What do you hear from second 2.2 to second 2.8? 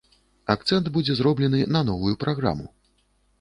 праграму.